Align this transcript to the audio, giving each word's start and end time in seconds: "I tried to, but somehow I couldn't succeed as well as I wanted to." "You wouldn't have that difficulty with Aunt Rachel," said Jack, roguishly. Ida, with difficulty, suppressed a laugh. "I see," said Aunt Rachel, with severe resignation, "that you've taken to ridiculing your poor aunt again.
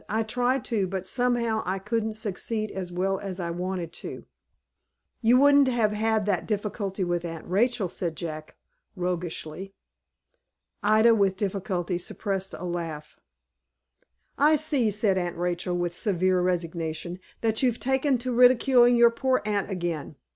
"I 0.09 0.23
tried 0.23 0.65
to, 0.65 0.87
but 0.87 1.05
somehow 1.07 1.61
I 1.63 1.77
couldn't 1.77 2.13
succeed 2.13 2.71
as 2.71 2.91
well 2.91 3.19
as 3.19 3.39
I 3.39 3.51
wanted 3.51 3.93
to." 4.01 4.25
"You 5.21 5.37
wouldn't 5.39 5.67
have 5.67 5.91
that 6.25 6.47
difficulty 6.47 7.03
with 7.03 7.23
Aunt 7.23 7.45
Rachel," 7.47 7.87
said 7.87 8.15
Jack, 8.15 8.55
roguishly. 8.95 9.75
Ida, 10.81 11.13
with 11.13 11.37
difficulty, 11.37 11.99
suppressed 11.99 12.55
a 12.55 12.65
laugh. 12.65 13.19
"I 14.39 14.55
see," 14.55 14.89
said 14.89 15.19
Aunt 15.19 15.37
Rachel, 15.37 15.77
with 15.77 15.93
severe 15.93 16.41
resignation, 16.41 17.19
"that 17.41 17.61
you've 17.61 17.79
taken 17.79 18.17
to 18.21 18.33
ridiculing 18.33 18.95
your 18.95 19.11
poor 19.11 19.43
aunt 19.45 19.69
again. 19.69 20.15